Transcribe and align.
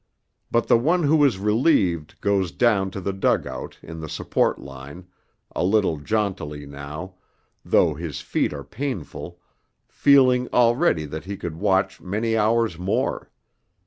But 0.49 0.65
the 0.65 0.79
one 0.79 1.03
who 1.03 1.23
is 1.23 1.37
relieved 1.37 2.19
goes 2.21 2.51
down 2.51 2.89
to 2.89 2.99
the 2.99 3.13
dug 3.13 3.45
out 3.45 3.77
in 3.83 3.99
the 3.99 4.09
Support 4.09 4.57
Line, 4.57 5.05
a 5.55 5.63
little 5.63 5.97
jauntily 5.97 6.65
now, 6.65 7.13
though 7.63 7.93
his 7.93 8.19
feet 8.19 8.51
are 8.51 8.63
painful, 8.63 9.39
feeling 9.87 10.47
already 10.51 11.05
that 11.05 11.25
he 11.25 11.37
could 11.37 11.55
watch 11.57 12.01
many 12.01 12.35
hours 12.35 12.79
more. 12.79 13.29